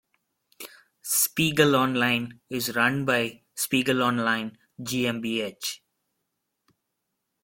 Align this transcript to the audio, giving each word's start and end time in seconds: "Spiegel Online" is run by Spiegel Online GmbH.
"Spiegel 1.03 1.75
Online" 1.75 2.39
is 2.49 2.75
run 2.75 3.05
by 3.05 3.43
Spiegel 3.53 4.01
Online 4.01 4.57
GmbH. 4.79 5.79